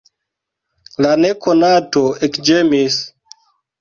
La 1.05 1.11
nekonato 1.25 2.03
ekĝemis. 2.29 2.99